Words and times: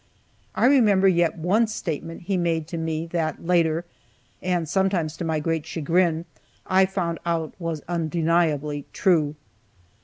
I 0.55 0.65
remember 0.65 1.07
yet 1.07 1.37
one 1.37 1.67
statement 1.67 2.23
he 2.23 2.35
made 2.35 2.65
to 2.69 2.77
me 2.79 3.05
that 3.11 3.45
later, 3.45 3.85
(and 4.41 4.67
sometimes 4.67 5.15
to 5.17 5.23
my 5.23 5.39
great 5.39 5.63
chagrin,) 5.67 6.25
I 6.65 6.87
found 6.87 7.19
out 7.23 7.53
was 7.59 7.83
undeniably 7.87 8.87
true. 8.93 9.35